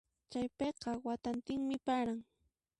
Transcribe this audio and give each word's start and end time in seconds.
Chaypiqa 0.31 0.91
watantinmi 1.05 1.75
paran. 1.85 2.19